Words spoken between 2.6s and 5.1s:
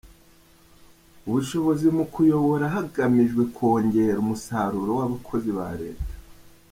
hagamijwe kongera umusaruro